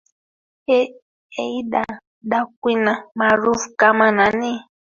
eida 1.43 1.83
daquna 2.29 2.93
maarufu 3.17 3.67
kama 3.79 4.07
nani 4.17 4.51